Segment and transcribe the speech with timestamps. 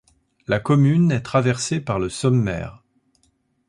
[0.47, 2.81] La commune est traversée par le Sommaire.